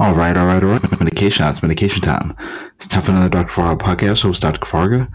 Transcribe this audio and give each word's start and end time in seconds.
All 0.00 0.14
right, 0.14 0.34
all 0.34 0.46
right, 0.46 0.62
all 0.62 0.70
right. 0.70 0.98
Medication. 0.98 1.46
It's 1.46 1.62
medication 1.62 2.00
time. 2.00 2.34
It's 2.76 2.86
time 2.86 3.02
for 3.02 3.10
another 3.10 3.28
Dr. 3.28 3.52
Kavarga 3.52 3.78
podcast. 3.78 4.22
Host 4.22 4.40
Dr. 4.40 4.58
Kavarga. 4.58 5.12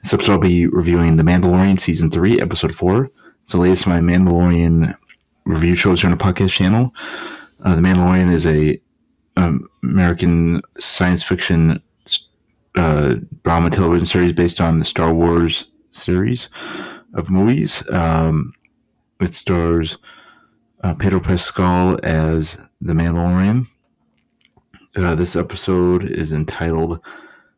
This 0.00 0.14
episode 0.14 0.34
I'll 0.34 0.38
be 0.38 0.68
reviewing 0.68 1.16
The 1.16 1.24
Mandalorian 1.24 1.80
season 1.80 2.08
three, 2.08 2.40
episode 2.40 2.72
four. 2.72 3.10
It's 3.42 3.50
the 3.50 3.58
latest 3.58 3.86
of 3.86 3.88
my 3.88 3.98
Mandalorian 3.98 4.94
review 5.44 5.74
shows 5.74 6.02
here 6.02 6.10
on 6.12 6.16
the 6.16 6.22
podcast 6.22 6.50
channel. 6.50 6.94
Uh, 7.64 7.74
the 7.74 7.80
Mandalorian 7.80 8.32
is 8.32 8.46
a 8.46 8.78
um, 9.36 9.68
American 9.82 10.62
science 10.78 11.24
fiction 11.24 11.82
uh, 12.76 13.16
drama 13.42 13.70
television 13.70 14.06
series 14.06 14.34
based 14.34 14.60
on 14.60 14.78
the 14.78 14.84
Star 14.84 15.12
Wars 15.12 15.68
series 15.90 16.48
of 17.14 17.28
movies. 17.28 17.82
Um, 17.90 18.52
it 19.20 19.34
stars 19.34 19.98
uh, 20.84 20.94
Pedro 20.94 21.18
Pascal 21.18 21.98
as 22.04 22.56
the 22.80 22.92
Mandalorian. 22.92 23.66
Uh, 24.98 25.14
this 25.14 25.36
episode 25.36 26.02
is 26.02 26.32
entitled 26.32 26.98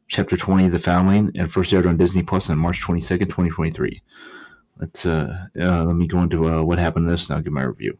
Chapter 0.08 0.36
20 0.36 0.68
The 0.68 0.78
Foundling 0.78 1.32
and 1.38 1.50
first 1.50 1.72
aired 1.72 1.86
on 1.86 1.96
Disney 1.96 2.22
Plus 2.22 2.50
on 2.50 2.58
March 2.58 2.82
22nd, 2.82 3.20
2023. 3.20 4.02
Let's, 4.76 5.06
uh, 5.06 5.46
uh, 5.58 5.84
let 5.84 5.96
me 5.96 6.06
go 6.06 6.20
into 6.20 6.50
uh, 6.50 6.62
what 6.62 6.78
happened 6.78 7.06
in 7.06 7.12
this 7.12 7.30
and 7.30 7.36
I'll 7.38 7.42
give 7.42 7.54
my 7.54 7.62
review. 7.62 7.96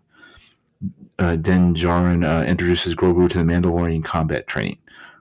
Uh, 1.19 1.37
Din 1.37 1.75
Djarin 1.75 2.23
uh, 2.23 2.45
introduces 2.45 2.95
Grogu 2.95 3.31
to 3.31 3.39
the 3.39 3.45
Mandalorian 3.45 4.05
combat 4.05 4.47
training. 4.47 4.77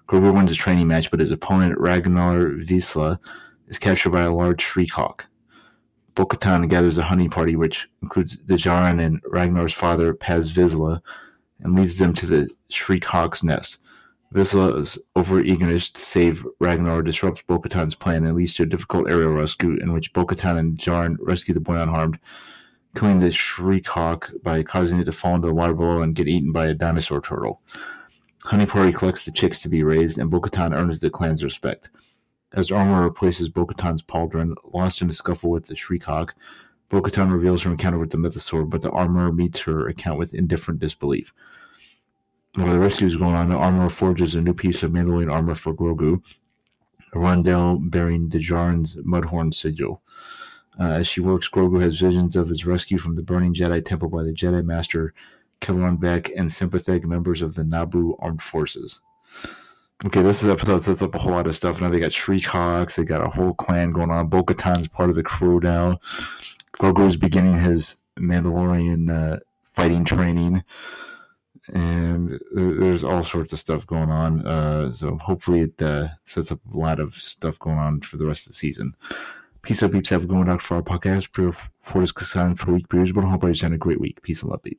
Grogu 0.06 0.34
wins 0.34 0.52
a 0.52 0.56
training 0.56 0.90
match, 0.90 1.10
but 1.12 1.22
his 1.22 1.32
opponent, 1.32 1.80
Ragnar 1.80 2.50
Vizsla, 2.66 3.20
is 3.70 3.80
captured 3.80 4.10
by 4.10 4.24
a 4.24 4.34
large 4.34 4.62
Shriek 4.62 4.92
Hawk. 4.92 5.28
Katan 6.16 6.68
gathers 6.68 6.98
a 6.98 7.04
hunting 7.04 7.30
party, 7.30 7.56
which 7.56 7.88
includes 8.02 8.36
Djarin 8.36 9.02
and 9.02 9.22
Ragnar's 9.26 9.72
father, 9.72 10.14
Paz 10.14 10.52
Vizsla, 10.52 11.00
and 11.62 11.80
leads 11.80 12.00
them 12.00 12.14
to 12.16 12.26
the 12.26 12.50
Shriek 12.70 13.06
Hawk's 13.06 13.46
nest. 14.34 14.54
Vizsla's 14.54 14.98
over-eagerness 15.16 15.90
to 15.92 16.02
save 16.02 16.46
Ragnar 16.60 17.02
disrupts 17.02 17.44
Bo-Katan's 17.48 17.96
plan 17.96 18.26
and 18.26 18.36
leads 18.36 18.54
to 18.56 18.64
a 18.64 18.68
difficult 18.68 19.10
aerial 19.10 19.34
rescue 19.34 19.78
in 19.82 19.94
which 19.94 20.14
Bo-Katan 20.14 20.58
and 20.58 20.78
Djarin 20.78 21.18
rescue 21.20 21.54
the 21.54 21.60
boy 21.60 21.78
unharmed, 21.78 22.20
killing 22.96 23.20
the 23.20 23.32
Shriek 23.32 23.88
Hawk 23.88 24.32
by 24.44 24.64
causing 24.64 25.00
it 25.00 25.06
to 25.06 25.12
fall 25.12 25.36
into 25.36 25.48
the 25.48 25.54
water 25.54 25.74
below 25.74 26.02
and 26.02 26.16
get 26.16 26.28
eaten 26.28 26.52
by 26.52 26.68
a 26.68 26.74
dinosaur 26.74 27.22
turtle. 27.22 27.62
Honey 28.44 28.66
Party 28.66 28.92
collects 28.92 29.26
the 29.26 29.32
chicks 29.32 29.62
to 29.62 29.70
be 29.70 29.84
raised, 29.84 30.18
and 30.18 30.32
Bo-Katan 30.32 30.74
earns 30.74 31.00
the 31.00 31.10
clan's 31.10 31.44
respect. 31.44 31.90
As 32.54 32.72
Armorer 32.72 33.04
replaces 33.04 33.50
Bo-Katan's 33.50 34.02
pauldron, 34.02 34.56
lost 34.74 35.02
in 35.02 35.10
a 35.10 35.14
scuffle 35.14 35.52
with 35.52 35.68
the 35.68 35.76
Shriek 35.76 36.06
Hawk, 36.06 36.36
Bo-Katan 36.88 37.32
reveals 37.32 37.64
her 37.64 37.72
encounter 37.72 38.00
with 38.00 38.10
the 38.10 38.18
Mythosaur, 38.18 38.68
but 38.68 38.82
the 38.82 38.90
Armorer 38.90 39.32
meets 39.32 39.60
her 39.62 39.88
account 39.88 40.18
with 40.18 40.34
indifferent 40.34 40.80
disbelief. 40.80 41.34
While 42.56 42.74
the 42.74 42.80
rescue 42.80 43.08
is 43.08 43.16
going 43.16 43.36
on, 43.36 43.50
the 43.50 43.56
Armorer 43.56 43.90
forges 43.90 44.34
a 44.34 44.42
new 44.42 44.54
piece 44.54 44.82
of 44.82 44.92
Mandalorian 44.92 45.32
armor 45.32 45.54
for 45.54 45.74
Grogu, 45.74 46.24
a 47.14 47.20
rondel 47.20 47.78
bearing 47.80 48.30
Djarin's 48.30 48.96
Mudhorn 48.98 49.54
sigil. 49.54 50.02
Uh, 50.80 50.92
as 50.92 51.08
she 51.08 51.22
works, 51.22 51.48
Grogu 51.48 51.82
has 51.82 52.00
visions 52.00 52.36
of 52.36 52.50
his 52.50 52.66
rescue 52.66 52.98
from 52.98 53.16
the 53.16 53.22
burning 53.22 53.54
Jedi 53.54 53.84
Temple 53.84 54.10
by 54.10 54.24
the 54.24 54.34
Jedi 54.34 54.64
Master 54.64 55.14
Kelleran 55.62 56.00
Beck 56.00 56.32
and 56.36 56.52
sympathetic 56.52 57.06
members 57.06 57.42
of 57.42 57.56
the 57.56 57.64
Naboo 57.64 58.16
Armed 58.20 58.42
Forces. 58.42 59.00
Okay, 60.06 60.22
this 60.22 60.42
is 60.42 60.50
episode 60.50 60.82
sets 60.82 61.02
up 61.02 61.14
a 61.14 61.20
whole 61.20 61.34
lot 61.34 61.46
of 61.46 61.56
stuff. 61.56 61.82
Now 61.82 61.90
they 61.90 62.00
got 62.00 62.14
Shriek 62.14 62.46
Hawks, 62.46 62.96
they 62.96 63.04
got 63.04 63.26
a 63.26 63.30
whole 63.30 63.54
clan 63.54 63.92
going 63.92 64.10
on. 64.10 64.28
Bo 64.28 64.44
Katan's 64.44 64.88
part 64.88 65.10
of 65.10 65.16
the 65.16 65.24
crew 65.24 65.60
now. 65.60 66.00
Grogu 66.74 67.06
is 67.06 67.18
beginning 67.18 67.60
his 67.60 67.98
Mandalorian 68.18 69.12
uh, 69.12 69.40
fighting 69.66 70.06
training 70.06 70.64
and 71.74 72.40
there's 72.54 73.04
all 73.04 73.24
sorts 73.24 73.54
of 73.54 73.60
stuff 73.60 73.86
going 73.86 74.10
on. 74.10 74.46
Uh, 74.46 74.94
so 74.94 75.18
hopefully 75.18 75.62
it 75.62 75.82
uh, 75.82 76.10
sets 76.24 76.52
up 76.52 76.60
a 76.74 76.78
lot 76.78 77.00
of 77.00 77.16
stuff 77.16 77.60
going 77.60 77.78
on 77.78 78.02
for 78.02 78.18
the 78.18 78.26
rest 78.26 78.46
of 78.46 78.52
the 78.52 78.56
season. 78.56 78.96
Peace 79.62 79.84
out, 79.84 79.92
peeps. 79.92 80.10
Have 80.10 80.24
a 80.24 80.28
good 80.28 80.38
one, 80.38 80.48
Dr. 80.48 80.62
For 80.62 80.76
our 80.78 80.82
podcast. 80.82 81.28
Four 81.82 82.02
discussions 82.02 82.60
per 82.60 82.72
week. 82.72 82.88
Beers, 82.88 83.12
but 83.12 83.26
I 83.26 83.30
hope 83.30 83.44
you're 83.44 83.54
having 83.54 83.74
a 83.74 83.78
great 83.78 84.00
week. 84.00 84.22
Peace 84.22 84.42
and 84.42 84.50
love, 84.52 84.64
peeps. 84.64 84.68